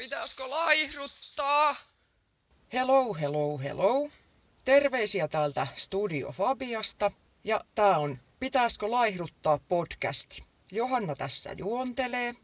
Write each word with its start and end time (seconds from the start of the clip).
Pitäisikö 0.00 0.50
laihruttaa? 0.50 1.76
Hello, 2.72 3.14
hello, 3.14 3.58
hello. 3.58 4.08
Terveisiä 4.64 5.28
täältä 5.28 5.66
Studio 5.74 6.32
Fabiasta. 6.32 7.10
Ja 7.44 7.60
tää 7.74 7.98
on 7.98 8.18
Pitäisikö 8.40 8.90
laihruttaa 8.90 9.58
podcasti. 9.68 10.44
Johanna 10.72 11.14
tässä 11.14 11.52
juontelee 11.52 12.34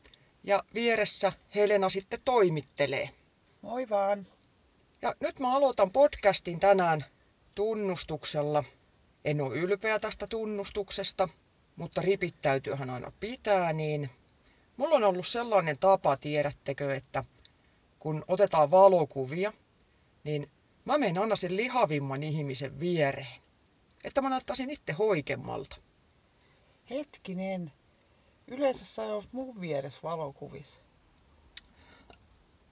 ja 0.45 0.65
vieressä 0.75 1.33
Helena 1.55 1.89
sitten 1.89 2.21
toimittelee. 2.25 3.11
Moi 3.63 3.89
vaan. 3.89 4.27
Ja 5.03 5.15
nyt 5.21 5.39
mä 5.39 5.57
aloitan 5.57 5.91
podcastin 5.91 6.61
tänään 6.61 7.05
tunnustuksella. 7.55 8.65
En 9.25 9.41
ole 9.41 9.55
ylpeä 9.55 9.99
tästä 9.99 10.27
tunnustuksesta, 10.27 11.29
mutta 11.77 12.03
ripittäytyyhän 12.03 12.91
aina 12.91 13.13
pitää, 13.21 13.73
niin 13.73 14.11
mulla 14.77 14.97
on 14.97 15.05
ollut 15.05 15.27
sellainen 15.27 15.79
tapa, 15.79 16.17
tiedättekö, 16.17 16.95
että 16.95 17.25
kun 18.07 18.25
otetaan 18.29 18.71
valokuvia, 18.71 19.53
niin 20.25 20.51
mä 20.85 20.99
menen 20.99 21.19
aina 21.19 21.37
sen 21.37 21.57
lihavimman 21.57 22.23
ihmisen 22.23 22.81
viereen. 22.81 23.41
Että 24.05 24.23
mä 24.23 24.29
näyttäisin 24.29 24.71
itse 24.71 24.93
hoikemmalta. 24.93 25.77
Hetkinen. 26.91 27.73
Yleensä 28.51 28.85
sä 28.85 29.03
oot 29.03 29.25
mun 29.33 29.61
vieressä 29.61 30.01
valokuvissa. 30.03 30.81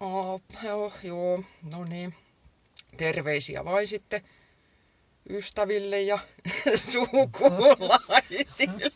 Oh, 0.00 0.40
joo, 0.62 0.92
joo, 1.02 1.42
no 1.74 1.84
niin. 1.84 2.14
Terveisiä 2.96 3.64
vain 3.64 3.88
sitten 3.88 4.22
ystäville 5.30 6.00
ja 6.00 6.18
sukulaisille. 6.92 8.90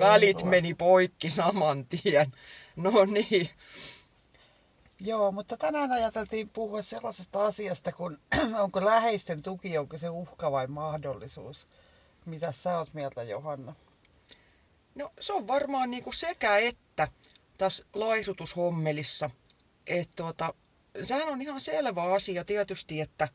Välit 0.00 0.42
meni 0.42 0.74
poikki 0.74 1.30
saman 1.30 1.86
tien. 1.86 2.32
No 2.76 3.04
niin. 3.04 3.50
Joo, 5.00 5.32
mutta 5.32 5.56
tänään 5.56 5.92
ajateltiin 5.92 6.50
puhua 6.50 6.82
sellaisesta 6.82 7.46
asiasta, 7.46 7.92
kun 7.92 8.18
onko 8.62 8.84
läheisten 8.84 9.42
tuki, 9.42 9.78
onko 9.78 9.98
se 9.98 10.08
uhka 10.08 10.52
vai 10.52 10.66
mahdollisuus. 10.66 11.66
Mitä 12.26 12.52
sä 12.52 12.78
oot 12.78 12.94
mieltä, 12.94 13.22
Johanna? 13.22 13.74
No 14.94 15.12
se 15.20 15.32
on 15.32 15.48
varmaan 15.48 15.90
niinku 15.90 16.12
sekä 16.12 16.58
että 16.58 17.08
tässä 17.58 17.84
laihdutushommelissa. 17.94 19.30
Että 19.86 20.12
tuota, 20.16 20.54
sehän 21.02 21.28
on 21.28 21.42
ihan 21.42 21.60
selvä 21.60 22.02
asia 22.02 22.44
tietysti, 22.44 23.00
että 23.00 23.28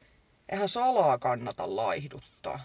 eihän 0.50 0.70
salaa 0.70 1.18
kannata 1.18 1.76
laihduttaa. 1.76 2.60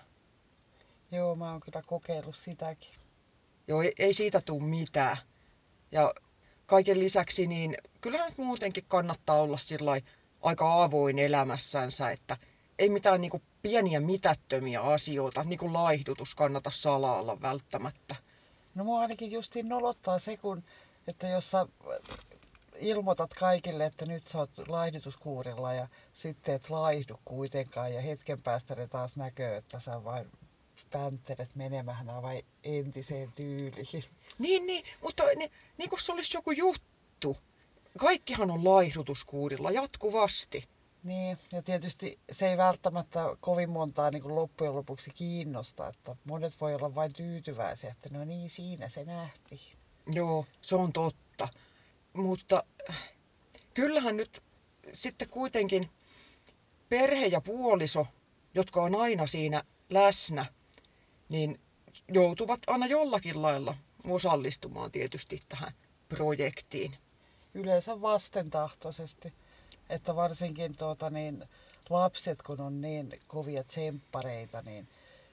Joo, 1.13 1.35
mä 1.35 1.51
oon 1.51 1.61
kyllä 1.61 1.83
kokeillut 1.87 2.37
sitäkin. 2.37 2.95
Joo, 3.69 3.83
ei, 3.83 3.93
ei 3.99 4.15
siitä 4.15 4.41
tule 4.41 4.63
mitään. 4.63 5.17
Ja 5.93 6.15
kaiken 6.71 6.99
lisäksi, 7.01 7.47
niin 7.47 7.77
kyllähän 8.01 8.29
nyt 8.29 8.39
muutenkin 8.39 8.85
kannattaa 8.89 9.41
olla 9.41 9.57
aika 10.43 10.83
avoin 10.83 11.19
elämässänsä, 11.19 12.11
että 12.11 12.37
ei 12.79 12.89
mitään 12.89 13.21
niinku 13.21 13.43
pieniä 13.63 14.01
mitättömiä 14.01 14.81
asioita, 14.81 15.45
niin 15.45 15.59
kuin 15.59 15.73
laihdutus, 15.73 16.35
kannata 16.35 16.71
salaalla 16.71 17.41
välttämättä. 17.41 18.17
No 18.75 18.85
mua 18.85 19.01
ainakin 19.01 19.33
justiin 19.33 19.69
nolottaa 19.69 20.19
se, 20.19 20.37
kun, 20.37 20.63
että 21.09 21.29
jos 21.29 21.51
sä 21.51 21.67
ilmoitat 22.77 23.35
kaikille, 23.35 23.85
että 23.85 24.07
nyt 24.07 24.27
sä 24.27 24.39
oot 24.39 24.69
laihdutuskuurilla 24.69 25.75
ja 25.75 25.89
sitten 26.13 26.55
et 26.55 26.71
laihdu 26.71 27.21
kuitenkaan 27.25 27.95
ja 27.95 28.01
hetken 28.01 28.43
päästä 28.45 28.75
ne 28.75 28.87
taas 28.87 29.17
näkee, 29.17 29.57
että 29.57 29.81
sä 29.81 30.05
vain 30.05 30.31
pänttelet 30.93 31.55
menemään 31.55 32.07
vai 32.07 32.43
entiseen 32.65 33.31
tyyliin. 33.37 34.05
Niin, 34.39 34.67
niin, 34.67 34.85
mutta 35.03 35.23
niin, 35.37 35.51
niin 35.79 35.91
kuin 35.91 36.01
se 36.01 36.13
olisi 36.13 36.37
joku 36.37 36.51
juttu. 36.51 37.37
Kaikkihan 37.99 38.51
on 38.51 38.65
laihdutuskuurilla 38.65 39.71
jatkuvasti. 39.71 40.69
Niin, 41.05 41.39
ja 41.53 41.63
tietysti 41.63 42.19
se 42.33 42.49
ei 42.49 42.57
välttämättä 42.57 43.21
kovin 43.41 43.71
montaa 43.71 44.11
niin 44.11 44.23
kuin 44.23 44.35
loppujen 44.35 44.75
lopuksi 44.75 45.11
kiinnosta, 45.11 45.89
että 45.89 46.17
monet 46.25 46.61
voi 46.61 46.75
olla 46.75 46.95
vain 46.95 47.13
tyytyväisiä, 47.13 47.91
että 47.91 48.09
no 48.13 48.25
niin, 48.25 48.51
siinä 48.51 48.89
se 48.89 49.05
nähtiin. 49.05 49.61
Joo, 50.13 50.47
se 50.63 50.77
on 50.77 50.93
totta. 50.93 51.49
Mutta 52.13 52.65
kyllähän 53.75 54.17
nyt 54.17 54.43
sitten 54.93 55.29
kuitenkin 55.29 55.91
perhe 56.89 57.27
ja 57.27 57.41
puoliso, 57.41 58.07
jotka 58.55 58.83
on 58.83 59.01
aina 59.01 59.27
siinä 59.27 59.65
läsnä, 59.91 60.47
niin 61.31 61.61
joutuvat 62.09 62.61
aina 62.67 62.87
jollakin 62.87 63.43
lailla 63.43 63.77
osallistumaan 64.05 64.91
tietysti 64.91 65.41
tähän 65.49 65.73
projektiin. 66.09 66.97
Yleensä 67.55 68.01
vastentahtoisesti, 68.01 69.33
että 69.89 70.17
varsinkin 70.17 70.77
tuota 70.77 71.11
niin, 71.11 71.45
lapset, 71.91 72.43
kun 72.43 72.61
on 72.61 72.81
niin 72.81 73.13
kovia 73.27 73.65
tsemppareita, 73.65 74.63
niin 74.63 74.89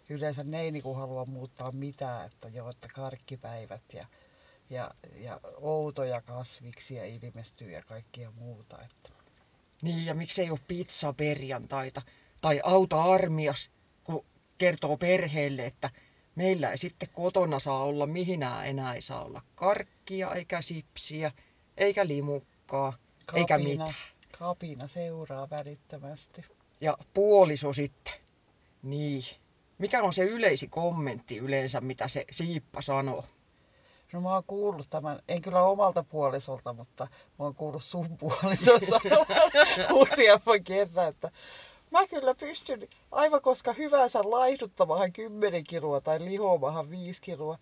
yleensä 0.09 0.43
ne 0.43 0.61
ei 0.61 0.71
niinku 0.71 0.93
halua 0.93 1.25
muuttaa 1.25 1.71
mitään, 1.71 2.25
että 2.25 2.47
joo, 2.47 2.69
että 2.69 2.87
karkkipäivät 2.95 3.83
ja, 3.93 4.05
ja, 4.69 4.91
ja 5.15 5.39
outoja 5.61 6.21
kasviksia 6.21 7.05
ilmestyy 7.05 7.71
ja 7.71 7.81
kaikkia 7.87 8.31
muuta. 8.31 8.77
Että. 8.81 9.09
Niin, 9.81 10.05
ja 10.05 10.13
miksei 10.13 10.49
ole 10.49 10.59
pizza 10.67 11.13
perjantaita 11.13 12.01
tai 12.41 12.61
auta 12.63 13.03
armias, 13.03 13.71
kertoo 14.57 14.97
perheelle, 14.97 15.65
että 15.65 15.89
meillä 16.35 16.71
ei 16.71 16.77
sitten 16.77 17.09
kotona 17.13 17.59
saa 17.59 17.83
olla 17.83 18.07
mihinä 18.07 18.65
enää 18.65 18.95
ei 18.95 19.01
saa 19.01 19.23
olla 19.25 19.41
karkkia, 19.55 20.33
eikä 20.33 20.61
sipsiä, 20.61 21.31
eikä 21.77 22.07
limukkaa, 22.07 22.93
kapina, 23.25 23.39
eikä 23.39 23.57
mitään. 23.57 23.93
Kapina 24.39 24.87
seuraa 24.87 25.49
välittömästi. 25.49 26.41
Ja 26.81 26.97
puoliso 27.13 27.73
sitten. 27.73 28.13
Niin. 28.83 29.23
Mikä 29.77 30.03
on 30.03 30.13
se 30.13 30.23
yleisi 30.23 30.67
kommentti 30.67 31.37
yleensä, 31.37 31.81
mitä 31.81 32.07
se 32.07 32.25
Siippa 32.31 32.81
sanoo? 32.81 33.25
No 34.13 34.21
mä 34.21 34.33
oon 34.33 34.43
kuullut 34.47 34.89
tämän, 34.89 35.19
en 35.27 35.41
kyllä 35.41 35.61
omalta 35.61 36.03
puolisolta, 36.03 36.73
mutta 36.73 37.07
mä 37.39 37.45
oon 37.45 37.55
kuullut 37.55 37.83
sun 37.83 38.17
puolisolta 38.17 38.99
useamman 40.01 40.63
kerran, 40.63 41.07
että 41.07 41.31
mä 41.91 42.07
kyllä 42.07 42.35
pystyn 42.35 42.87
aivan 43.11 43.41
koska 43.41 43.73
hyvänsä 43.73 44.19
laihduttamaan 44.23 45.13
10 45.13 45.63
kiloa 45.63 46.01
tai 46.01 46.25
lihomahan 46.25 46.89
5 46.89 47.21
kiloa. 47.21 47.57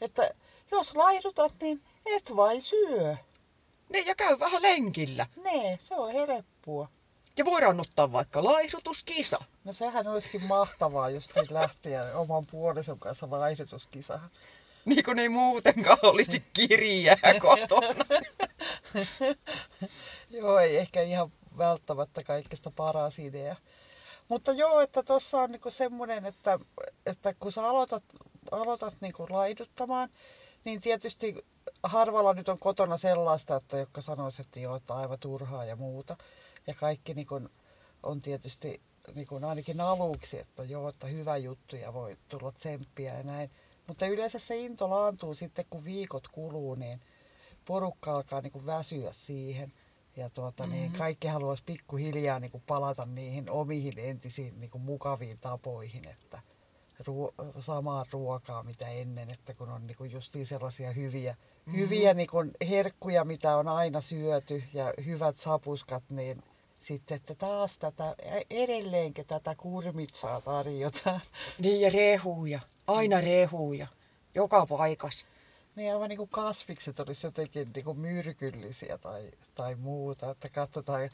Että 0.00 0.34
jos 0.70 0.96
laihdutat, 0.96 1.52
niin 1.60 1.82
et 2.06 2.36
vain 2.36 2.62
syö. 2.62 3.16
Niin, 3.88 4.06
ja 4.06 4.14
käy 4.14 4.38
vähän 4.38 4.62
lenkillä. 4.62 5.26
Nee, 5.44 5.76
se 5.80 5.94
on 5.94 6.12
helppoa. 6.12 6.88
Ja 7.36 7.44
voidaan 7.44 7.80
ottaa 7.80 8.12
vaikka 8.12 8.44
laihdutuskisa. 8.44 9.38
No 9.64 9.72
sehän 9.72 10.06
olisikin 10.06 10.44
mahtavaa, 10.46 11.10
jos 11.10 11.34
niin 11.34 11.46
lähteä 11.50 12.18
oman 12.18 12.46
puolison 12.46 12.98
kanssa 12.98 13.30
laihdutuskisahan. 13.30 14.30
Niin 14.84 15.04
kuin 15.04 15.18
ei 15.18 15.28
muutenkaan 15.28 15.98
olisi 16.02 16.42
kirjää 16.56 17.34
kotona. 17.40 18.04
joo, 20.40 20.58
ei 20.58 20.76
ehkä 20.76 21.02
ihan 21.02 21.30
välttämättä 21.58 22.22
kaikista 22.24 22.70
paras 22.76 23.18
idea. 23.18 23.56
Mutta 24.28 24.52
joo, 24.52 24.80
että 24.80 25.02
tuossa 25.02 25.40
on 25.40 25.50
niinku 25.50 25.70
semmoinen, 25.70 26.24
että, 26.26 26.58
että 27.06 27.34
kun 27.34 27.52
sä 27.52 27.68
aloitat, 27.68 28.04
aloitat 28.50 28.94
niinku 29.00 29.26
laiduttamaan, 29.30 30.08
niin 30.64 30.80
tietysti 30.80 31.46
harvalla 31.82 32.34
nyt 32.34 32.48
on 32.48 32.58
kotona 32.58 32.96
sellaista, 32.96 33.56
että 33.56 33.78
jotka 33.78 34.00
sanoisi, 34.00 34.42
että 34.42 34.60
joo, 34.60 34.76
että 34.76 34.94
aivan 34.94 35.18
turhaa 35.18 35.64
ja 35.64 35.76
muuta. 35.76 36.16
Ja 36.66 36.74
kaikki 36.74 37.14
niinku 37.14 37.40
on 38.02 38.20
tietysti 38.20 38.82
niinku 39.14 39.40
ainakin 39.46 39.80
aluksi, 39.80 40.38
että 40.38 40.62
joo, 40.62 40.88
että 40.88 41.06
hyvä 41.06 41.36
juttu 41.36 41.76
ja 41.76 41.92
voi 41.92 42.16
tulla 42.28 42.52
tsemppiä 42.52 43.14
ja 43.14 43.22
näin. 43.22 43.50
Mutta 43.86 44.06
yleensä 44.06 44.38
se 44.38 44.56
into 44.56 44.90
laantuu 44.90 45.34
sitten, 45.34 45.64
kun 45.70 45.84
viikot 45.84 46.28
kuluu, 46.28 46.74
niin 46.74 47.00
porukka 47.64 48.12
alkaa 48.12 48.40
niinku 48.40 48.66
väsyä 48.66 49.12
siihen. 49.12 49.72
Ja 50.16 50.30
tuota, 50.30 50.66
niin 50.66 50.82
mm-hmm. 50.82 50.98
kaikki 50.98 51.28
haluaisi 51.28 51.62
pikkuhiljaa 51.66 52.38
niin 52.38 52.50
kuin 52.50 52.62
palata 52.66 53.04
niihin 53.04 53.50
omiin 53.50 53.98
entisiin 53.98 54.60
niin 54.60 54.70
kuin 54.70 54.82
mukaviin 54.82 55.36
tapoihin, 55.40 56.08
että 56.08 56.40
ruo- 57.00 57.60
samaa 57.60 58.04
ruokaa 58.12 58.62
mitä 58.62 58.88
ennen, 58.88 59.30
että 59.30 59.52
kun 59.58 59.68
on 59.68 59.86
niin 59.86 59.96
kuin 59.96 60.10
justiin 60.10 60.46
sellaisia 60.46 60.92
hyviä, 60.92 61.32
mm-hmm. 61.32 61.80
hyviä 61.80 62.14
niin 62.14 62.30
kuin 62.30 62.50
herkkuja, 62.68 63.24
mitä 63.24 63.56
on 63.56 63.68
aina 63.68 64.00
syöty 64.00 64.62
ja 64.74 64.92
hyvät 65.06 65.36
sapuskat, 65.36 66.04
niin 66.10 66.36
sitten, 66.78 67.16
että 67.16 67.34
taas 67.34 67.78
tätä, 67.78 68.14
edelleenkö 68.50 69.24
tätä 69.24 69.54
kurmitsaa 69.54 70.40
tarjotaan. 70.40 71.20
Niin 71.58 71.80
ja 71.80 71.90
rehuja, 71.90 72.60
aina 72.86 73.20
rehuja, 73.20 73.86
joka 74.34 74.66
paikassa 74.66 75.26
niin 75.76 75.92
aivan 75.92 76.08
niin 76.08 76.16
kuin 76.16 76.30
kasvikset 76.30 77.00
olisi 77.00 77.26
jotenkin 77.26 77.70
niin 77.74 77.84
kuin 77.84 77.98
myrkyllisiä 77.98 78.98
tai, 78.98 79.30
tai 79.54 79.74
muuta. 79.74 80.30
Että 80.30 80.48
katsotaan 80.48 81.10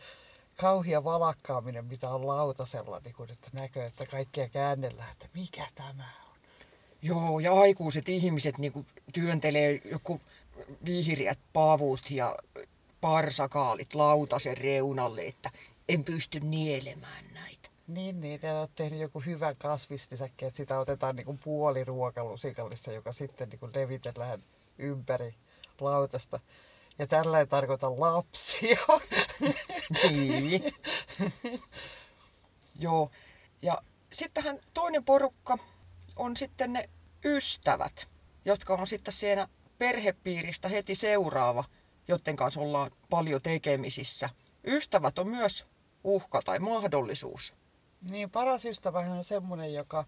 kauhia 0.57 1.05
valakkaaminen, 1.05 1.85
mitä 1.85 2.11
on 2.11 2.27
lautasella, 2.27 3.01
niin 3.05 3.15
kuin, 3.15 3.31
että 3.33 3.49
näkee, 3.55 3.87
että 3.87 4.07
kaikkia 4.07 4.49
käännellään, 4.49 5.13
että 5.13 5.29
mikä 5.35 5.67
tämä 5.75 6.05
on. 6.25 6.31
Joo, 7.03 7.39
ja 7.39 7.53
aikuiset 7.53 8.09
ihmiset 8.09 8.59
niin 8.59 8.73
kuin 8.73 8.87
työntelee 9.13 9.81
joku 9.85 10.21
vihreät 10.85 11.39
pavut 11.53 12.11
ja 12.11 12.37
parsakaalit 13.01 13.95
lautasen 13.95 14.59
reunalle, 14.59 15.23
että 15.23 15.51
en 15.89 16.05
pysty 16.05 16.41
nielemään 16.41 17.25
näitä. 17.35 17.60
Niin, 17.95 18.21
niin. 18.21 18.41
Ja 18.43 18.59
olet 18.59 18.75
tehnyt 18.75 19.01
joku 19.01 19.21
hyvän 19.21 19.55
kasvislisäkki, 19.59 20.45
että 20.45 20.57
sitä 20.57 20.79
otetaan 20.79 21.17
niin 21.17 21.27
kuin 21.27 21.39
puoli 21.45 21.85
ruokalusikallista, 21.85 22.93
joka 22.93 23.13
sitten 23.13 23.49
niin 23.49 23.61
kuin 23.61 23.73
levitellään 23.75 24.43
ympäri 24.79 25.35
lautasta. 25.81 26.41
Ja 26.99 27.07
tällä 27.07 27.39
ei 27.39 27.47
tarkoita 27.47 28.01
lapsia. 28.01 28.79
Niin. 30.11 30.63
Joo. 32.81 33.11
Ja 33.63 33.83
sittenhän 34.13 34.59
toinen 34.75 35.05
porukka 35.05 35.59
on 36.17 36.37
sitten 36.37 36.73
ne 36.73 36.91
ystävät, 37.25 38.09
jotka 38.45 38.75
on 38.75 38.87
sitten 38.87 39.15
siinä 39.15 39.49
perhepiiristä 39.79 40.69
heti 40.69 40.95
seuraava, 40.95 41.65
joiden 42.09 42.37
kanssa 42.37 42.61
ollaan 42.61 42.91
paljon 43.11 43.43
tekemisissä. 43.43 44.31
Ystävät 44.67 45.19
on 45.19 45.29
myös 45.29 45.67
uhka 46.05 46.43
tai 46.45 46.59
mahdollisuus. 46.59 47.55
Niin, 48.09 48.31
paras 48.31 48.65
ystävähän 48.65 49.13
on 49.13 49.25
semmoinen, 49.25 49.75
joka, 49.75 50.05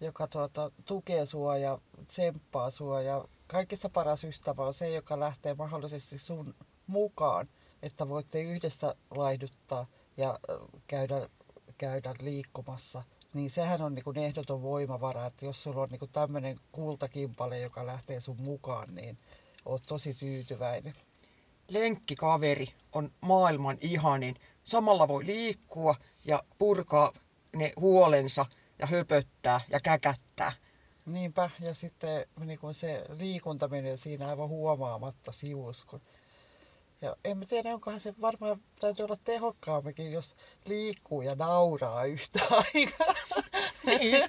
joka 0.00 0.26
tuota, 0.26 0.70
tukee 0.84 1.26
sua 1.26 1.56
ja 1.56 1.78
tsemppaa 2.08 2.70
sua. 2.70 3.00
Ja 3.00 3.24
kaikista 3.46 3.88
paras 3.88 4.24
ystävä 4.24 4.62
on 4.62 4.74
se, 4.74 4.90
joka 4.90 5.20
lähtee 5.20 5.54
mahdollisesti 5.54 6.18
sun 6.18 6.54
mukaan, 6.86 7.48
että 7.82 8.08
voitte 8.08 8.42
yhdessä 8.42 8.94
laihduttaa 9.10 9.86
ja 10.16 10.38
käydä, 10.86 11.28
käydä 11.78 12.14
liikkumassa. 12.20 13.02
Niin 13.34 13.50
sehän 13.50 13.82
on 13.82 13.94
niin 13.94 14.04
kuin 14.04 14.18
ehdoton 14.18 14.62
voimavara, 14.62 15.26
että 15.26 15.44
jos 15.44 15.62
sulla 15.62 15.82
on 15.82 15.88
niin 15.90 15.98
kuin 15.98 16.12
tämmöinen 16.12 16.58
kultakimpale, 16.72 17.58
joka 17.58 17.86
lähtee 17.86 18.20
sun 18.20 18.42
mukaan, 18.42 18.94
niin 18.94 19.16
oot 19.64 19.82
tosi 19.88 20.14
tyytyväinen. 20.14 20.94
Lenkkikaveri 21.68 22.66
on 22.92 23.12
maailman 23.20 23.78
ihanin. 23.80 24.36
Samalla 24.64 25.08
voi 25.08 25.26
liikkua 25.26 25.94
ja 26.24 26.42
purkaa 26.58 27.12
ne 27.56 27.72
huolensa 27.80 28.46
ja 28.78 28.86
höpöttää 28.86 29.60
ja 29.70 29.80
käkättää. 29.80 30.52
Niinpä, 31.06 31.50
ja 31.60 31.74
sitten 31.74 32.26
niin 32.44 32.58
kuin 32.58 32.74
se 32.74 33.04
liikunta 33.18 33.68
menee 33.68 33.96
siinä 33.96 34.28
aivan 34.28 34.48
huomaamatta 34.48 35.32
sivus. 35.32 35.84
Kun... 35.84 36.00
Ja 37.02 37.16
en 37.24 37.38
mä 37.38 37.44
tiedä, 37.44 37.74
onkohan 37.74 38.00
se 38.00 38.14
varmaan 38.20 38.60
täytyy 38.80 39.04
olla 39.04 39.16
tehokkaammekin, 39.24 40.12
jos 40.12 40.34
liikkuu 40.66 41.22
ja 41.22 41.34
nauraa 41.34 42.04
yhtä 42.04 42.38
aikaa. 42.74 43.14
Niin, 43.86 44.24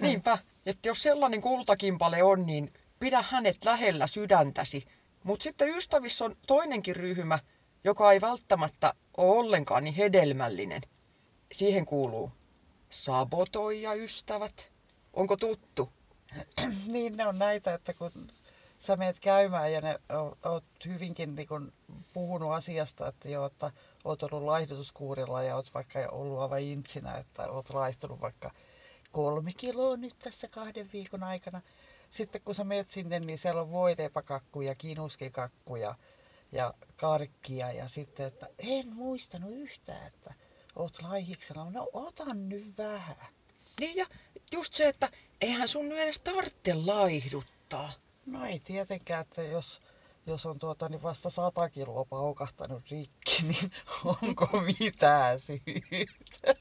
niinpä. 0.00 0.38
Että 0.66 0.88
jos 0.88 1.02
sellainen 1.02 1.40
kultakimpale 1.40 2.22
on, 2.22 2.46
niin 2.46 2.72
pidä 3.00 3.24
hänet 3.28 3.64
lähellä 3.64 4.06
sydäntäsi. 4.06 4.86
Mutta 5.24 5.42
sitten 5.42 5.68
ystävissä 5.68 6.24
on 6.24 6.36
toinenkin 6.46 6.96
ryhmä, 6.96 7.38
joka 7.84 8.12
ei 8.12 8.20
välttämättä 8.20 8.94
ole 9.16 9.38
ollenkaan 9.38 9.84
niin 9.84 9.94
hedelmällinen. 9.94 10.82
Siihen 11.52 11.84
kuuluu 11.84 12.32
sabotoija 12.90 13.94
ystävät. 13.94 14.72
Onko 15.12 15.36
tuttu? 15.36 15.92
niin 16.92 17.16
ne 17.16 17.26
on 17.26 17.38
näitä, 17.38 17.74
että 17.74 17.94
kun 17.94 18.12
sä 18.78 18.96
meet 18.96 19.20
käymään 19.20 19.72
ja 19.72 19.80
ne 19.80 19.98
oot 20.44 20.64
hyvinkin 20.86 21.34
niin 21.34 21.48
kun 21.48 21.72
puhunut 22.14 22.50
asiasta, 22.50 23.08
että 23.08 23.28
joo, 23.28 23.46
että 23.46 23.70
oot 24.04 24.22
ollut 24.22 24.42
laihdutuskuurilla 24.42 25.42
ja 25.42 25.56
oot 25.56 25.74
vaikka 25.74 25.98
ollut 26.12 26.40
aivan 26.40 26.60
intsinä, 26.60 27.16
että 27.16 27.50
oot 27.50 27.74
laihtunut 27.74 28.20
vaikka 28.20 28.50
kolme 29.12 29.50
kiloa 29.56 29.96
nyt 29.96 30.18
tässä 30.18 30.46
kahden 30.54 30.90
viikon 30.92 31.22
aikana. 31.22 31.60
Sitten 32.10 32.40
kun 32.40 32.54
sä 32.54 32.64
menet 32.64 32.90
sinne, 32.90 33.20
niin 33.20 33.38
siellä 33.38 33.60
on 33.60 33.70
voileipäkakkuja, 33.70 34.74
kinuskikakkuja 34.74 35.94
ja 36.52 36.74
karkkia 36.96 37.72
ja 37.72 37.88
sitten, 37.88 38.26
että 38.26 38.46
en 38.58 38.88
muistanut 38.94 39.50
yhtään, 39.52 40.06
että 40.06 40.34
oot 40.78 41.02
laihiksella. 41.02 41.70
No 41.70 41.88
otan 41.92 42.48
nyt 42.48 42.78
vähän. 42.78 43.16
Niin 43.80 43.96
ja 43.96 44.06
just 44.52 44.72
se, 44.72 44.88
että 44.88 45.08
eihän 45.40 45.68
sun 45.68 45.88
nyt 45.88 45.98
edes 45.98 46.20
tarvitse 46.20 46.74
laihduttaa. 46.74 47.92
No 48.26 48.46
ei 48.46 48.58
tietenkään, 48.58 49.20
että 49.20 49.42
jos, 49.42 49.80
jos 50.26 50.46
on 50.46 50.58
tuota, 50.58 50.88
niin 50.88 51.02
vasta 51.02 51.30
sata 51.30 51.68
kiloa 51.68 52.04
paukahtanut 52.04 52.90
rikki, 52.90 53.42
niin 53.48 53.70
onko 54.04 54.48
mitään 54.80 55.40
syytä? 55.40 56.54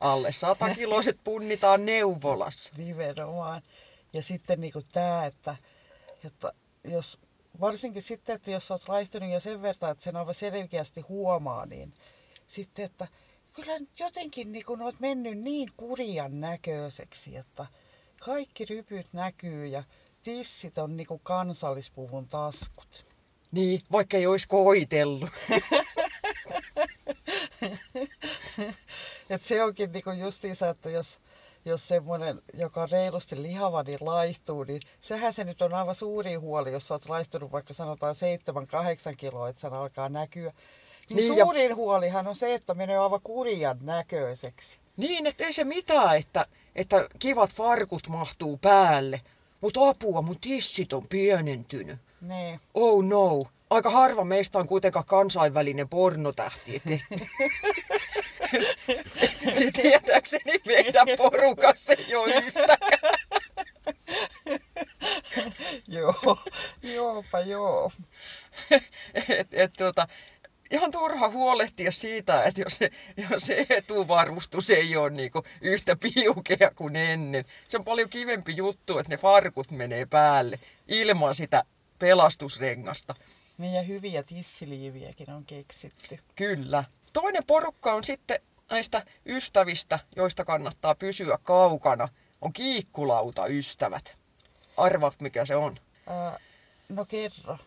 Alle 0.00 0.32
sata 0.32 0.74
kiloiset 0.74 1.18
punnitaan 1.24 1.86
neuvolassa. 1.86 2.72
Nimenomaan. 2.76 3.62
Ja 4.12 4.22
sitten 4.22 4.60
niin 4.60 4.72
tämä, 4.92 5.26
että, 5.26 5.56
että 6.24 6.48
jos, 6.84 7.18
varsinkin 7.60 8.02
sitten, 8.02 8.34
että 8.34 8.50
jos 8.50 8.70
olet 8.70 8.88
laihtunut 8.88 9.30
ja 9.30 9.40
sen 9.40 9.62
verran, 9.62 9.90
että 9.90 10.04
sen 10.04 10.16
aivan 10.16 10.34
selkeästi 10.34 11.00
huomaa, 11.00 11.66
niin 11.66 11.92
sitten, 12.46 12.84
että 12.84 13.08
kyllä 13.54 13.72
jotenkin 13.98 14.52
niin 14.52 14.64
kun 14.64 14.82
olet 14.82 15.00
mennyt 15.00 15.38
niin 15.38 15.68
kurjan 15.76 16.40
näköiseksi, 16.40 17.36
että 17.36 17.66
kaikki 18.20 18.64
rypyt 18.64 19.12
näkyy 19.12 19.66
ja 19.66 19.82
tissit 20.22 20.78
on 20.78 20.96
niin 20.96 21.06
kuin 21.06 21.20
kansallispuvun 21.22 22.28
taskut. 22.28 23.04
Niin, 23.52 23.80
vaikka 23.92 24.16
ei 24.16 24.26
olisi 24.26 24.48
koitellut. 24.48 25.30
Et 29.30 29.44
se 29.44 29.62
onkin 29.62 29.92
niinku 29.92 30.10
justiinsa, 30.10 30.68
että 30.68 30.90
jos, 30.90 31.18
jos 31.64 31.88
semmoinen, 31.88 32.42
joka 32.54 32.82
on 32.82 32.90
reilusti 32.90 33.42
lihava, 33.42 33.82
niin 33.82 33.98
laihtuu, 34.00 34.64
niin 34.64 34.80
sehän 35.00 35.34
se 35.34 35.44
nyt 35.44 35.62
on 35.62 35.74
aivan 35.74 35.94
suuri 35.94 36.34
huoli, 36.34 36.72
jos 36.72 36.90
olet 36.90 37.08
laihtunut 37.08 37.52
vaikka 37.52 37.74
sanotaan 37.74 38.14
7-8 39.12 39.16
kiloa, 39.16 39.48
että 39.48 39.60
sen 39.60 39.72
alkaa 39.72 40.08
näkyä. 40.08 40.52
Niin, 41.08 41.16
niin 41.16 41.26
suurin 41.36 41.70
ja... 41.70 41.76
huolihan 41.76 42.26
on 42.26 42.34
se, 42.34 42.54
että 42.54 42.74
menee 42.74 42.98
aivan 42.98 43.20
kurjan 43.22 43.78
näköiseksi. 43.80 44.78
Niin, 44.96 45.26
että 45.26 45.44
ei 45.44 45.52
se 45.52 45.64
mitään, 45.64 46.16
että, 46.16 46.46
että 46.74 47.08
kivat 47.18 47.54
farkut 47.54 48.08
mahtuu 48.08 48.56
päälle. 48.56 49.20
Mutta 49.60 49.88
apua, 49.88 50.22
mun 50.22 50.40
tissit 50.40 50.92
on 50.92 51.08
pienentynyt. 51.08 51.98
Nee. 52.20 52.58
Oh 52.74 53.04
no. 53.04 53.42
Aika 53.70 53.90
harva 53.90 54.24
meistä 54.24 54.58
on 54.58 54.68
kuitenkaan 54.68 55.04
kansainvälinen 55.04 55.88
pornotähti. 55.88 56.82
Tietääkseni 59.82 60.60
meidän 60.66 61.06
porukassa 61.16 61.92
ei 61.92 62.14
ole 62.14 62.34
yhtäkään. 62.34 63.16
joo, 65.88 66.38
joopa 66.82 67.40
joo. 67.40 67.92
et, 69.28 69.48
et, 69.52 69.72
tuota, 69.78 70.08
ihan 70.70 70.90
turha 70.90 71.32
huolehtia 71.76 71.92
siitä, 71.92 72.42
että 72.42 72.60
jos 72.60 72.76
se, 72.76 72.90
jos 73.30 73.46
se 73.46 73.66
etuvarustus 73.70 74.70
ei 74.70 74.96
ole 74.96 75.10
niin 75.10 75.30
yhtä 75.60 75.96
piukea 75.96 76.70
kuin 76.74 76.96
ennen. 76.96 77.44
Se 77.68 77.78
on 77.78 77.84
paljon 77.84 78.08
kivempi 78.08 78.56
juttu, 78.56 78.98
että 78.98 79.10
ne 79.12 79.16
farkut 79.16 79.70
menee 79.70 80.06
päälle 80.06 80.60
ilman 80.88 81.34
sitä 81.34 81.64
pelastusrengasta. 81.98 83.14
Niin 83.58 83.74
ja 83.74 83.82
hyviä 83.82 84.22
tissiliiviäkin 84.22 85.30
on 85.30 85.44
keksitty. 85.44 86.18
Kyllä. 86.36 86.84
Toinen 87.12 87.42
porukka 87.46 87.94
on 87.94 88.04
sitten 88.04 88.40
näistä 88.70 89.06
ystävistä, 89.26 89.98
joista 90.16 90.44
kannattaa 90.44 90.94
pysyä 90.94 91.38
kaukana, 91.42 92.08
on 92.40 92.52
kiikkulauta 92.52 93.46
ystävät. 93.46 94.18
Arvaat 94.76 95.20
mikä 95.20 95.46
se 95.46 95.56
on? 95.56 95.76
Ää, 96.06 96.38
no 96.88 97.04
kerro. 97.04 97.58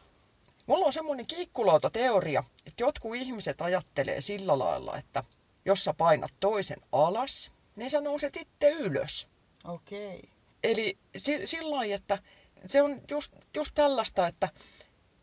Mulla 0.70 0.86
on 0.86 0.94
semmoinen 0.94 1.26
kiikkulauta-teoria, 1.26 2.44
että 2.68 2.84
jotkut 2.84 3.16
ihmiset 3.16 3.62
ajattelee 3.62 4.22
sillä 4.22 4.60
lailla, 4.60 4.98
että 4.98 5.24
jos 5.66 5.84
sä 5.84 5.94
painat 5.94 6.32
toisen 6.40 6.82
alas, 6.92 7.52
niin 7.76 7.90
sä 7.90 8.02
nouset 8.02 8.38
itse 8.38 8.72
ylös. 8.72 9.28
Okei. 9.64 10.08
Okay. 10.08 10.30
Eli 10.64 10.98
si- 11.18 11.46
sillä 11.46 11.76
lailla, 11.76 11.96
että 11.96 12.18
se 12.66 12.82
on 12.82 13.02
just, 13.12 13.34
just 13.56 13.72
tällaista, 13.76 14.28
että 14.28 14.50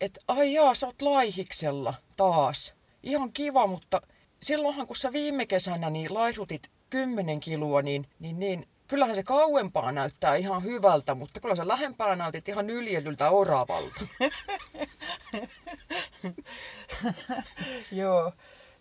et, 0.00 0.18
ai 0.28 0.52
jaa, 0.52 0.74
sä 0.74 0.86
oot 0.86 1.02
laihiksella 1.02 1.94
taas. 2.16 2.74
Ihan 3.02 3.32
kiva, 3.32 3.66
mutta 3.66 4.00
silloinhan 4.42 4.86
kun 4.86 4.96
sä 4.96 5.12
viime 5.12 5.46
kesänä 5.46 5.90
niin 5.90 6.14
laisutit 6.14 6.70
10 6.90 7.40
kiloa, 7.40 7.82
niin, 7.82 8.06
niin, 8.18 8.38
niin 8.38 8.68
kyllähän 8.88 9.16
se 9.16 9.22
kauempaa 9.22 9.92
näyttää 9.92 10.36
ihan 10.36 10.64
hyvältä, 10.64 11.14
mutta 11.14 11.40
kyllä 11.40 11.56
sä 11.56 11.68
lähempää 11.68 12.16
näytit 12.16 12.48
ihan 12.48 12.66
nyljelyltä 12.66 13.30
oravalta. 13.30 14.00
Joo, 17.92 18.32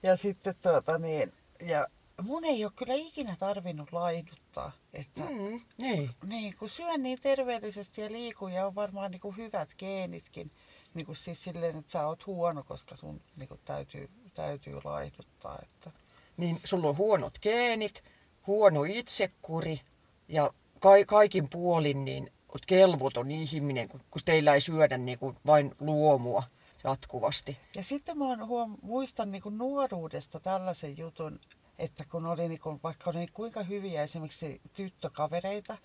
ja 0.03 0.17
sitten 0.17 0.55
tuota 0.61 0.97
niin, 0.97 1.31
ja 1.61 1.87
mun 2.21 2.45
ei 2.45 2.65
ole 2.65 2.71
kyllä 2.75 2.93
ikinä 2.93 3.35
tarvinnut 3.39 3.91
laiduttaa. 3.91 4.71
Että, 4.93 5.21
mm, 5.21 5.61
niin. 5.77 6.11
niin, 6.27 6.53
kun 6.59 6.69
syön 6.69 7.03
niin 7.03 7.17
terveellisesti 7.21 8.01
ja 8.01 8.11
liikun 8.11 8.51
ja 8.51 8.67
on 8.67 8.75
varmaan 8.75 9.11
niin 9.11 9.21
kuin 9.21 9.37
hyvät 9.37 9.69
geenitkin. 9.77 10.51
Niin 10.93 11.05
kuin 11.05 11.15
siis 11.15 11.43
silleen, 11.43 11.77
että 11.77 11.91
sä 11.91 12.07
oot 12.07 12.27
huono, 12.27 12.63
koska 12.63 12.95
sun 12.95 13.21
niin 13.37 13.47
kuin 13.47 13.59
täytyy, 13.65 14.09
täytyy 14.33 14.79
laiduttaa. 14.83 15.59
Että. 15.61 15.91
Niin 16.37 16.59
sulla 16.63 16.89
on 16.89 16.97
huonot 16.97 17.39
geenit, 17.39 18.03
huono 18.47 18.83
itsekuri 18.83 19.81
ja 20.27 20.53
ka- 20.79 21.05
kaikin 21.07 21.49
puolin 21.49 22.05
niin 22.05 22.31
oot 22.55 22.65
kelvoton 22.65 23.31
ihminen, 23.31 23.89
kun, 23.89 24.01
kun 24.11 24.21
teillä 24.25 24.53
ei 24.53 24.61
syödä 24.61 24.97
niin 24.97 25.19
kuin 25.19 25.37
vain 25.45 25.75
luomua 25.79 26.43
jatkuvasti. 26.83 27.57
Ja 27.75 27.83
sitten 27.83 28.17
mä 28.17 28.45
huom- 28.45 28.77
muistan 28.81 29.31
niin 29.31 29.41
kuin 29.41 29.57
nuoruudesta 29.57 30.39
tällaisen 30.39 30.97
jutun, 30.97 31.39
että 31.79 32.03
kun 32.11 32.25
oli 32.25 32.47
niin 32.47 32.59
kuin, 32.59 32.79
vaikka 32.83 33.09
oli 33.09 33.27
kuinka 33.33 33.63
hyviä 33.63 34.03
esimerkiksi 34.03 34.61
tyttökavereita, 34.73 35.77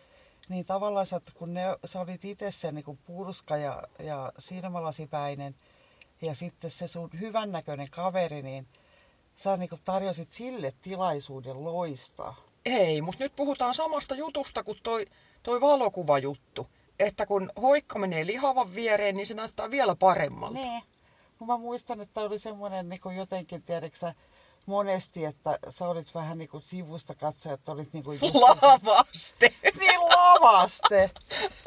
niin 0.48 0.66
tavallaan 0.66 1.06
että 1.16 1.32
kun 1.38 1.54
ne, 1.54 1.62
sä 1.84 2.00
olit 2.00 2.24
itse 2.24 2.50
se 2.50 2.72
niin 2.72 2.84
kuin 2.84 2.98
purska 3.06 3.56
ja, 3.56 3.82
ja 3.98 4.32
silmälasipäinen 4.38 5.54
ja 6.22 6.34
sitten 6.34 6.70
se 6.70 6.86
sun 6.86 7.10
hyvännäköinen 7.20 7.90
kaveri, 7.90 8.42
niin 8.42 8.66
sä 9.34 9.56
niin 9.56 9.68
kuin 9.68 9.82
tarjosit 9.84 10.32
sille 10.32 10.72
tilaisuuden 10.82 11.64
loistaa. 11.64 12.36
Ei, 12.64 13.02
mutta 13.02 13.24
nyt 13.24 13.36
puhutaan 13.36 13.74
samasta 13.74 14.14
jutusta 14.14 14.62
kuin 14.62 14.78
toi, 14.82 15.06
toi 15.42 15.60
valokuvajuttu. 15.60 16.66
Että 16.98 17.26
kun 17.26 17.50
hoikka 17.60 17.98
menee 17.98 18.26
lihavan 18.26 18.74
viereen, 18.74 19.16
niin 19.16 19.26
se 19.26 19.34
näyttää 19.34 19.70
vielä 19.70 19.94
paremmalta. 19.94 20.54
Nee. 20.54 20.80
Kun 21.38 21.46
mä 21.46 21.56
muistan, 21.56 22.00
että 22.00 22.20
oli 22.20 22.38
semmoinen 22.38 22.88
niin 22.88 23.00
kuin 23.00 23.16
jotenkin, 23.16 23.62
tiedätkö 23.62 24.12
monesti, 24.66 25.24
että 25.24 25.58
sä 25.70 25.88
olit 25.88 26.14
vähän 26.14 26.38
niin 26.38 26.48
kuin 26.48 26.62
sivusta 26.62 27.14
katsoja, 27.14 27.54
että 27.54 27.72
olit 27.72 27.92
niin 27.92 28.04
kuin 28.04 28.20
just... 28.22 28.34
Lavaste! 28.34 29.54
niin 29.78 30.00
lavaste! 30.00 31.10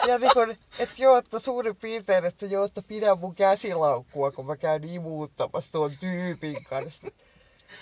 Ja 0.07 0.19
niin 0.19 0.31
kuin, 0.33 0.57
että 0.79 0.95
joo, 0.97 1.17
että 1.17 1.39
suurin 1.39 1.75
piirtein, 1.75 2.25
että 2.25 2.45
joo, 2.45 2.65
että 2.65 2.81
pidä 2.87 3.15
mun 3.15 3.35
käsilaukkua, 3.35 4.31
kun 4.31 4.45
mä 4.45 4.57
käyn 4.57 4.83
imuuttamassa 4.83 5.71
tuon 5.71 5.91
tyypin 5.99 6.63
kanssa. 6.63 7.07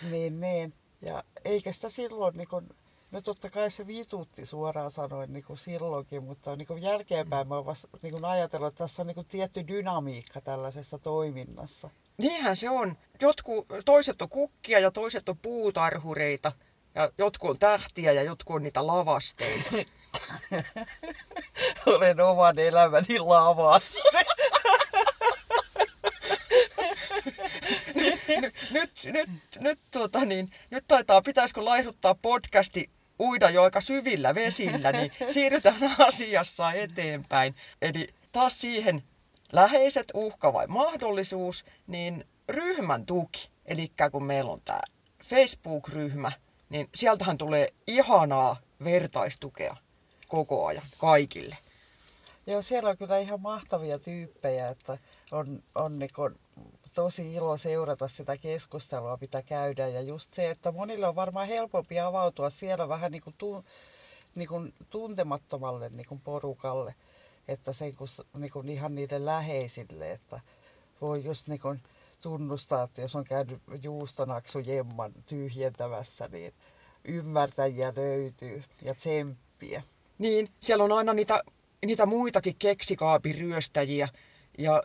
Niin, 0.10 0.42
niin. 0.42 0.74
Ja 1.02 1.24
eikä 1.46 1.72
sitä 1.72 1.90
silloin 1.90 2.38
niin 2.38 2.48
kuin, 2.48 2.70
No 3.12 3.22
totta 3.22 3.50
kai 3.50 3.72
se 3.72 3.88
vitutti 3.88 4.46
suoraan 4.46 4.92
sanoen 4.92 5.34
niin 5.34 5.44
kuin 5.44 5.58
silloinkin, 5.58 6.24
mutta 6.24 6.56
niin 6.56 6.68
kuin 6.68 6.84
jälkeenpäin 6.84 7.48
mä 7.48 7.56
oon 7.56 7.66
vasta, 7.66 7.88
niin 8.02 8.14
kuin 8.14 8.26
ajatellut, 8.26 8.68
että 8.68 8.84
tässä 8.84 9.02
on 9.02 9.08
niin 9.08 9.16
kuin 9.16 9.28
tietty 9.28 9.68
dynamiikka 9.68 10.42
tällaisessa 10.42 10.98
toiminnassa. 10.98 11.90
Niinhän 12.18 12.58
se 12.58 12.70
on. 12.70 12.98
Jotkut, 13.22 13.68
toiset 13.86 14.22
on 14.22 14.30
kukkia 14.30 14.80
ja 14.80 14.92
toiset 14.92 15.30
on 15.30 15.38
puutarhureita. 15.38 16.52
Ja 16.96 17.12
jotkut 17.18 17.50
on 17.50 17.60
tähtiä 17.60 18.12
ja 18.12 18.24
jotkut 18.24 18.56
on 18.56 18.64
niitä 18.64 18.88
lavasteita. 18.88 19.70
Olen 21.86 22.22
oman 22.22 22.60
elämäni 22.60 23.20
lavaste. 23.20 24.26
nyt, 28.02 28.56
nyt, 28.72 28.92
nyt, 29.06 29.30
nyt, 29.60 29.80
tuota 29.92 30.26
niin, 30.26 30.52
nyt 30.70 30.86
taitaa, 30.88 31.22
pitäisikö 31.22 31.66
laihuttaa 31.66 32.16
podcasti 32.16 32.90
uida 33.22 33.50
jo 33.50 33.64
aika 33.64 33.82
syvillä 33.82 34.36
vesillä, 34.36 34.92
niin 34.92 35.12
siirrytään 35.34 35.96
asiassa 36.00 36.72
eteenpäin. 36.72 37.56
Eli 37.82 38.10
taas 38.32 38.62
siihen 38.62 39.04
läheiset 39.52 40.08
uhka 40.14 40.54
vai 40.54 40.68
mahdollisuus, 40.68 41.66
niin 41.88 42.26
ryhmän 42.50 43.06
tuki. 43.06 43.50
Eli 43.66 43.92
kun 44.12 44.24
meillä 44.24 44.52
on 44.52 44.62
tämä 44.66 44.82
Facebook-ryhmä, 45.24 46.32
niin 46.70 46.90
sieltähän 46.96 47.38
tulee 47.38 47.74
ihanaa 47.88 48.60
vertaistukea 48.84 49.76
koko 50.28 50.66
ajan 50.66 50.84
kaikille. 50.98 51.58
Joo, 52.48 52.62
siellä 52.62 52.90
on 52.90 52.98
kyllä 52.98 53.18
ihan 53.20 53.42
mahtavia 53.42 54.00
tyyppejä, 54.00 54.70
että 54.70 54.98
on, 55.32 55.64
on 55.76 56.00
niin 56.00 56.10
tosi 56.94 57.34
ilo 57.34 57.58
seurata 57.58 58.08
sitä 58.08 58.38
keskustelua, 58.38 59.18
mitä 59.22 59.42
käydään. 59.42 59.94
Ja 59.94 60.02
just 60.02 60.34
se, 60.34 60.50
että 60.50 60.72
monille 60.72 61.08
on 61.08 61.16
varmaan 61.16 61.48
helpompi 61.48 62.00
avautua 62.00 62.50
siellä 62.50 62.90
vähän 62.90 63.12
niin 63.12 63.24
kuin, 63.24 63.36
tu, 63.38 63.66
niin 64.36 64.48
kuin 64.48 64.74
tuntemattomalle 64.90 65.90
niin 65.90 66.08
kuin 66.10 66.22
porukalle, 66.22 66.96
että 67.48 67.74
sen 67.74 67.96
kun, 67.96 68.08
niin 68.38 68.52
kuin 68.52 68.70
ihan 68.70 68.96
niiden 68.96 69.26
läheisille, 69.26 70.12
että 70.12 70.40
voi 71.02 71.24
just 71.24 71.48
niin 71.48 71.60
kuin 71.60 71.82
tunnustaa, 72.24 72.84
että 72.84 73.02
jos 73.02 73.16
on 73.16 73.24
käynyt 73.24 73.62
juustonaksujemman 73.84 75.14
tyhjentämässä, 75.30 76.28
niin 76.32 76.54
ymmärtäjiä 77.06 77.94
löytyy 77.96 78.64
ja 78.82 78.96
tsemppiä. 78.96 79.84
Niin, 80.18 80.50
siellä 80.60 80.84
on 80.84 80.92
aina 80.92 81.14
niitä, 81.14 81.44
niitä 81.86 82.06
muitakin 82.06 82.56
keksikaapiryöstäjiä 82.56 84.10
ja 84.58 84.84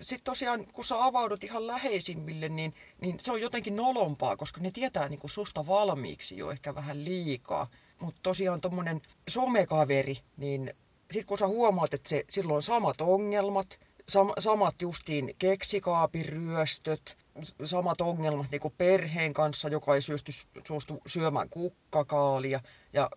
sitten 0.00 0.24
tosiaan, 0.24 0.66
kun 0.72 0.84
sä 0.84 1.04
avaudut 1.04 1.44
ihan 1.44 1.66
läheisimmille, 1.66 2.48
niin, 2.48 2.74
niin 3.00 3.20
se 3.20 3.32
on 3.32 3.40
jotenkin 3.40 3.76
nolompaa, 3.76 4.36
koska 4.36 4.60
ne 4.60 4.70
tietää 4.70 5.08
niin 5.08 5.20
kuin 5.20 5.30
susta 5.30 5.66
valmiiksi 5.66 6.36
jo 6.36 6.50
ehkä 6.50 6.74
vähän 6.74 7.04
liikaa. 7.04 7.70
Mutta 8.00 8.20
tosiaan 8.22 8.60
tuommoinen 8.60 9.00
somekaveri, 9.28 10.16
niin 10.36 10.74
sitten 11.10 11.26
kun 11.26 11.38
sä 11.38 11.46
huomaat, 11.46 11.94
että 11.94 12.08
se, 12.08 12.24
silloin 12.28 12.56
on 12.56 12.62
samat 12.62 13.00
ongelmat, 13.00 13.80
sam, 14.08 14.30
samat 14.38 14.82
justiin 14.82 15.34
keksikaapiryöstöt, 15.38 17.16
samat 17.64 18.00
ongelmat 18.00 18.50
niin 18.50 18.60
kuin 18.60 18.74
perheen 18.78 19.34
kanssa, 19.34 19.68
joka 19.68 19.94
ei 19.94 20.02
suostu, 20.02 20.32
suostu 20.66 21.02
syömään 21.06 21.48
kukkakaalia 21.48 22.60
ja 22.92 23.10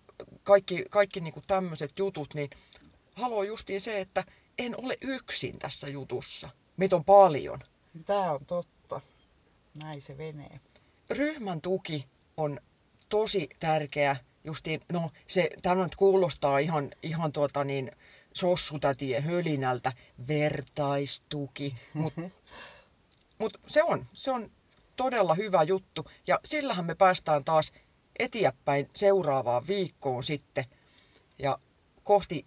kaikki, 0.43 0.85
kaikki 0.89 1.21
niin 1.21 1.33
kuin 1.33 1.43
tämmöiset 1.47 1.99
jutut, 1.99 2.33
niin 2.33 2.49
haluaa 3.15 3.43
justiin 3.43 3.81
se, 3.81 3.99
että 4.01 4.23
en 4.57 4.75
ole 4.83 4.97
yksin 5.01 5.59
tässä 5.59 5.87
jutussa. 5.87 6.49
Meitä 6.77 6.95
on 6.95 7.05
paljon. 7.05 7.59
Tämä 8.05 8.31
on 8.31 8.45
totta. 8.45 9.01
Näin 9.79 10.01
se 10.01 10.17
venee. 10.17 10.57
Ryhmän 11.09 11.61
tuki 11.61 12.05
on 12.37 12.59
tosi 13.09 13.49
tärkeä. 13.59 14.15
Justiin, 14.43 14.81
no 14.91 15.11
se, 15.27 15.49
tämä 15.61 15.83
nyt 15.83 15.95
kuulostaa 15.95 16.59
ihan, 16.59 16.91
ihan 17.03 17.31
tuota 17.31 17.63
niin, 17.63 17.91
sossutätien 18.33 19.23
hölinältä, 19.23 19.91
vertaistuki, 20.27 21.75
mutta 21.93 22.21
mut 23.39 23.57
se 23.67 23.83
on, 23.83 24.05
se 24.13 24.31
on 24.31 24.49
todella 24.95 25.33
hyvä 25.33 25.63
juttu. 25.63 26.05
Ja 26.27 26.39
sillähän 26.45 26.85
me 26.85 26.95
päästään 26.95 27.43
taas 27.43 27.73
eteenpäin 28.19 28.89
seuraavaan 28.95 29.67
viikkoon 29.67 30.23
sitten 30.23 30.65
ja 31.39 31.57
kohti 32.03 32.45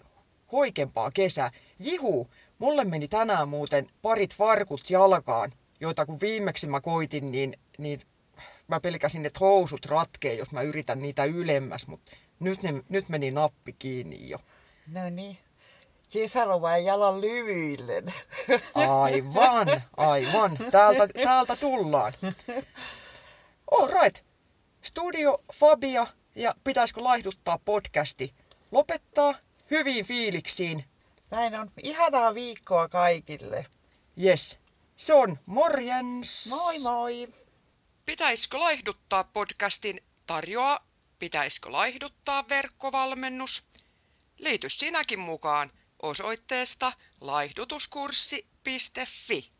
hoikempaa 0.52 1.10
kesää. 1.10 1.50
Jihu, 1.78 2.30
mulle 2.58 2.84
meni 2.84 3.08
tänään 3.08 3.48
muuten 3.48 3.86
parit 4.02 4.38
varkut 4.38 4.90
jalkaan, 4.90 5.52
joita 5.80 6.06
kun 6.06 6.20
viimeksi 6.20 6.66
mä 6.66 6.80
koitin, 6.80 7.30
niin, 7.30 7.56
niin 7.78 8.00
mä 8.68 8.80
pelkäsin, 8.80 9.26
että 9.26 9.38
housut 9.40 9.86
ratkee, 9.86 10.34
jos 10.34 10.52
mä 10.52 10.62
yritän 10.62 11.02
niitä 11.02 11.24
ylemmäs, 11.24 11.86
mutta 11.86 12.10
nyt, 12.40 12.62
ne, 12.62 12.82
nyt 12.88 13.08
meni 13.08 13.30
nappi 13.30 13.72
kiinni 13.72 14.28
jo. 14.28 14.38
No 14.92 15.10
niin, 15.10 15.38
kesäloma 16.12 16.76
jalan 16.76 17.20
lyvyille. 17.20 18.02
Aivan, 18.74 19.68
aivan. 19.96 20.58
Täältä, 20.70 21.08
täältä 21.24 21.56
tullaan. 21.56 22.12
All 23.70 23.88
right. 24.02 24.24
Studio 24.82 25.40
Fabia 25.54 26.06
ja 26.34 26.54
pitäisikö 26.64 27.04
laihduttaa 27.04 27.58
podcasti 27.64 28.34
lopettaa 28.70 29.34
hyviin 29.70 30.04
fiiliksiin. 30.04 30.84
Näin 31.30 31.54
on. 31.54 31.70
Ihanaa 31.82 32.34
viikkoa 32.34 32.88
kaikille. 32.88 33.64
Yes. 34.24 34.58
Se 34.96 35.14
on 35.14 35.38
morjens. 35.46 36.46
Moi 36.48 36.78
moi. 36.78 37.28
Pitäisikö 38.06 38.60
laihduttaa 38.60 39.24
podcastin 39.24 40.00
tarjoaa 40.26 40.88
Pitäisikö 41.18 41.72
laihduttaa 41.72 42.48
verkkovalmennus? 42.48 43.64
Liity 44.38 44.70
sinäkin 44.70 45.18
mukaan 45.18 45.70
osoitteesta 46.02 46.92
laihdutuskurssi.fi. 47.20 49.52